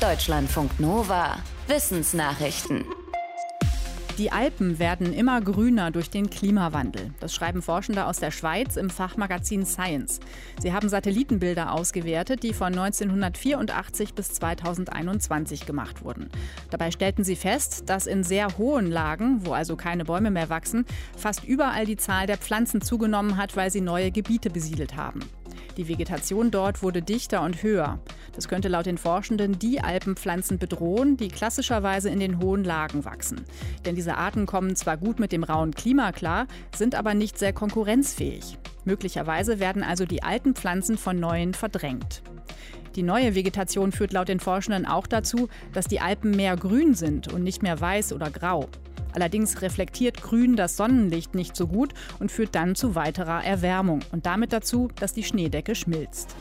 [0.00, 1.36] Deutschlandfunk Nova.
[1.66, 2.86] Wissensnachrichten.
[4.16, 7.10] Die Alpen werden immer grüner durch den Klimawandel.
[7.20, 10.20] Das schreiben Forschende aus der Schweiz im Fachmagazin Science.
[10.58, 16.30] Sie haben Satellitenbilder ausgewertet, die von 1984 bis 2021 gemacht wurden.
[16.70, 20.86] Dabei stellten sie fest, dass in sehr hohen Lagen, wo also keine Bäume mehr wachsen,
[21.14, 25.20] fast überall die Zahl der Pflanzen zugenommen hat, weil sie neue Gebiete besiedelt haben.
[25.76, 28.00] Die Vegetation dort wurde dichter und höher.
[28.34, 33.44] Das könnte laut den Forschenden die Alpenpflanzen bedrohen, die klassischerweise in den hohen Lagen wachsen.
[33.84, 37.52] Denn diese Arten kommen zwar gut mit dem rauen Klima klar, sind aber nicht sehr
[37.52, 38.58] konkurrenzfähig.
[38.84, 42.22] Möglicherweise werden also die alten Pflanzen von neuen verdrängt.
[42.96, 47.32] Die neue Vegetation führt laut den Forschenden auch dazu, dass die Alpen mehr grün sind
[47.32, 48.68] und nicht mehr weiß oder grau.
[49.12, 54.26] Allerdings reflektiert Grün das Sonnenlicht nicht so gut und führt dann zu weiterer Erwärmung und
[54.26, 56.36] damit dazu, dass die Schneedecke schmilzt.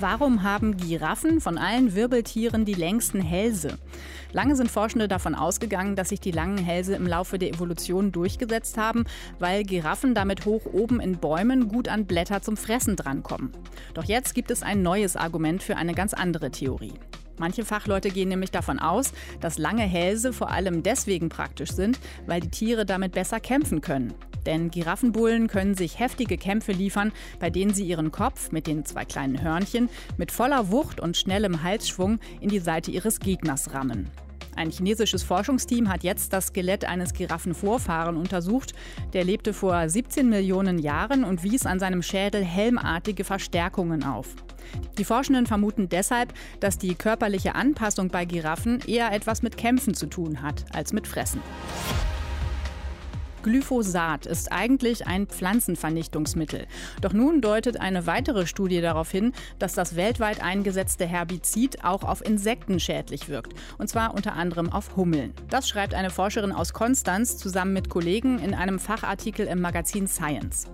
[0.00, 3.78] Warum haben Giraffen von allen Wirbeltieren die längsten Hälse?
[4.32, 8.78] Lange sind Forschende davon ausgegangen, dass sich die langen Hälse im Laufe der Evolution durchgesetzt
[8.78, 9.04] haben,
[9.38, 13.52] weil Giraffen damit hoch oben in Bäumen gut an Blätter zum Fressen drankommen.
[13.92, 16.94] Doch jetzt gibt es ein neues Argument für eine ganz andere Theorie.
[17.40, 22.42] Manche Fachleute gehen nämlich davon aus, dass lange Hälse vor allem deswegen praktisch sind, weil
[22.42, 24.12] die Tiere damit besser kämpfen können.
[24.44, 29.06] Denn Giraffenbullen können sich heftige Kämpfe liefern, bei denen sie ihren Kopf mit den zwei
[29.06, 34.10] kleinen Hörnchen mit voller Wucht und schnellem Halsschwung in die Seite ihres Gegners rammen.
[34.56, 38.72] Ein chinesisches Forschungsteam hat jetzt das Skelett eines Giraffenvorfahren untersucht.
[39.12, 44.34] Der lebte vor 17 Millionen Jahren und wies an seinem Schädel helmartige Verstärkungen auf.
[44.98, 50.06] Die Forschenden vermuten deshalb, dass die körperliche Anpassung bei Giraffen eher etwas mit Kämpfen zu
[50.06, 51.40] tun hat als mit Fressen.
[53.42, 56.66] Glyphosat ist eigentlich ein Pflanzenvernichtungsmittel.
[57.00, 62.24] Doch nun deutet eine weitere Studie darauf hin, dass das weltweit eingesetzte Herbizid auch auf
[62.24, 63.54] Insekten schädlich wirkt.
[63.78, 65.32] Und zwar unter anderem auf Hummeln.
[65.48, 70.66] Das schreibt eine Forscherin aus Konstanz zusammen mit Kollegen in einem Fachartikel im Magazin Science.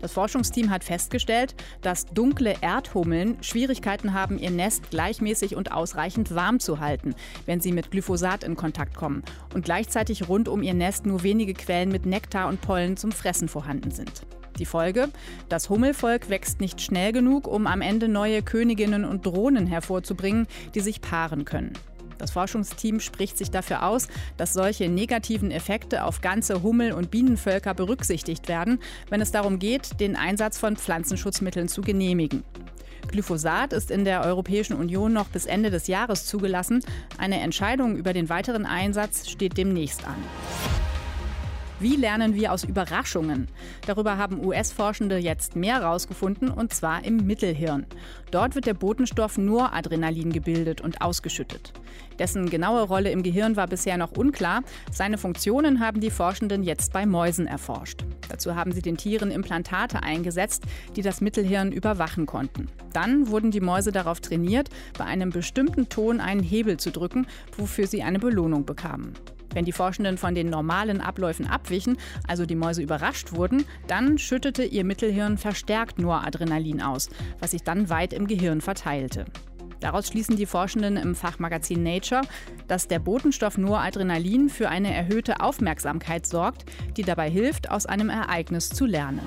[0.00, 6.60] Das Forschungsteam hat festgestellt, dass dunkle Erdhummeln Schwierigkeiten haben, ihr Nest gleichmäßig und ausreichend warm
[6.60, 7.14] zu halten,
[7.46, 9.22] wenn sie mit Glyphosat in Kontakt kommen
[9.54, 13.48] und gleichzeitig rund um ihr Nest nur wenige Quellen mit Nektar und Pollen zum Fressen
[13.48, 14.22] vorhanden sind.
[14.58, 15.08] Die Folge?
[15.48, 20.80] Das Hummelvolk wächst nicht schnell genug, um am Ende neue Königinnen und Drohnen hervorzubringen, die
[20.80, 21.72] sich paaren können.
[22.18, 27.74] Das Forschungsteam spricht sich dafür aus, dass solche negativen Effekte auf ganze Hummel- und Bienenvölker
[27.74, 32.44] berücksichtigt werden, wenn es darum geht, den Einsatz von Pflanzenschutzmitteln zu genehmigen.
[33.08, 36.84] Glyphosat ist in der Europäischen Union noch bis Ende des Jahres zugelassen.
[37.16, 40.16] Eine Entscheidung über den weiteren Einsatz steht demnächst an.
[41.80, 43.46] Wie lernen wir aus Überraschungen?
[43.86, 47.86] Darüber haben US-Forschende jetzt mehr herausgefunden, und zwar im Mittelhirn.
[48.32, 51.72] Dort wird der Botenstoff Noradrenalin gebildet und ausgeschüttet.
[52.18, 54.62] Dessen genaue Rolle im Gehirn war bisher noch unklar.
[54.90, 58.04] Seine Funktionen haben die Forschenden jetzt bei Mäusen erforscht.
[58.28, 60.64] Dazu haben sie den Tieren Implantate eingesetzt,
[60.96, 62.68] die das Mittelhirn überwachen konnten.
[62.92, 64.68] Dann wurden die Mäuse darauf trainiert,
[64.98, 69.12] bei einem bestimmten Ton einen Hebel zu drücken, wofür sie eine Belohnung bekamen.
[69.58, 71.96] Wenn die Forschenden von den normalen Abläufen abwichen,
[72.28, 77.10] also die Mäuse überrascht wurden, dann schüttete ihr Mittelhirn verstärkt Noradrenalin aus,
[77.40, 79.24] was sich dann weit im Gehirn verteilte.
[79.80, 82.20] Daraus schließen die Forschenden im Fachmagazin Nature,
[82.68, 86.64] dass der Botenstoff Noradrenalin für eine erhöhte Aufmerksamkeit sorgt,
[86.96, 89.26] die dabei hilft, aus einem Ereignis zu lernen.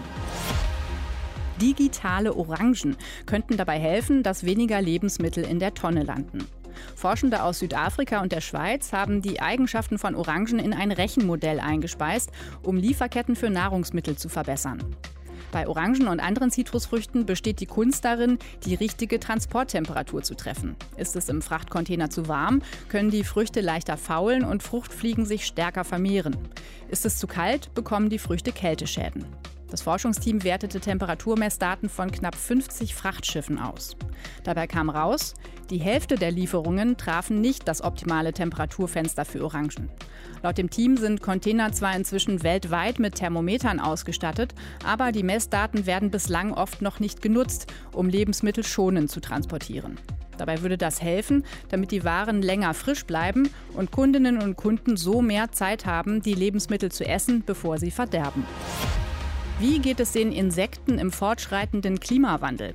[1.62, 6.48] Digitale Orangen könnten dabei helfen, dass weniger Lebensmittel in der Tonne landen.
[6.96, 12.32] Forschende aus Südafrika und der Schweiz haben die Eigenschaften von Orangen in ein Rechenmodell eingespeist,
[12.64, 14.96] um Lieferketten für Nahrungsmittel zu verbessern.
[15.52, 20.78] Bei Orangen und anderen Zitrusfrüchten besteht die Kunst darin, die richtige Transporttemperatur zu treffen.
[20.96, 25.84] Ist es im Frachtcontainer zu warm, können die Früchte leichter faulen und Fruchtfliegen sich stärker
[25.84, 26.38] vermehren.
[26.90, 29.26] Ist es zu kalt, bekommen die Früchte Kälteschäden.
[29.72, 33.96] Das Forschungsteam wertete Temperaturmessdaten von knapp 50 Frachtschiffen aus.
[34.44, 35.34] Dabei kam raus,
[35.70, 39.90] die Hälfte der Lieferungen trafen nicht das optimale Temperaturfenster für Orangen.
[40.44, 44.54] Laut dem Team sind Container zwar inzwischen weltweit mit Thermometern ausgestattet,
[44.86, 49.98] aber die Messdaten werden bislang oft noch nicht genutzt, um Lebensmittel schonend zu transportieren.
[50.38, 55.22] Dabei würde das helfen, damit die Waren länger frisch bleiben und Kundinnen und Kunden so
[55.22, 58.46] mehr Zeit haben, die Lebensmittel zu essen, bevor sie verderben.
[59.62, 62.74] Wie geht es den Insekten im fortschreitenden Klimawandel?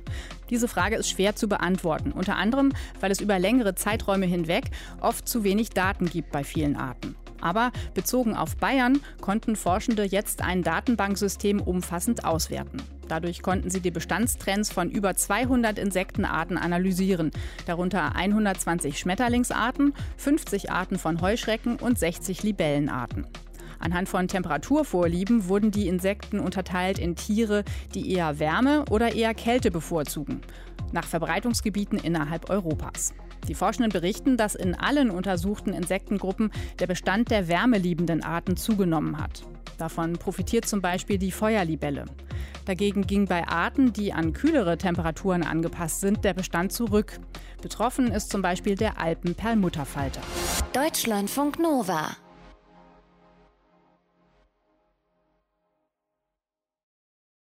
[0.49, 5.27] Diese Frage ist schwer zu beantworten, unter anderem, weil es über längere Zeiträume hinweg oft
[5.27, 7.17] zu wenig Daten gibt bei vielen Arten.
[7.41, 12.81] Aber bezogen auf Bayern konnten Forschende jetzt ein Datenbanksystem umfassend auswerten.
[13.09, 17.31] Dadurch konnten sie die Bestandstrends von über 200 Insektenarten analysieren,
[17.65, 23.27] darunter 120 Schmetterlingsarten, 50 Arten von Heuschrecken und 60 Libellenarten.
[23.79, 27.63] Anhand von Temperaturvorlieben wurden die Insekten unterteilt in Tiere,
[27.93, 30.41] die eher Wärme oder eher Kälte bevorzugen,
[30.91, 33.13] nach Verbreitungsgebieten innerhalb Europas.
[33.47, 39.43] Die Forschenden berichten, dass in allen untersuchten Insektengruppen der Bestand der wärmeliebenden Arten zugenommen hat.
[39.77, 42.05] Davon profitiert zum Beispiel die Feuerlibelle.
[42.65, 47.19] Dagegen ging bei Arten, die an kühlere Temperaturen angepasst sind, der Bestand zurück.
[47.61, 50.21] Betroffen ist zum Beispiel der Alpenperlmutterfalter.
[50.73, 52.17] Deutschlandfunk Nova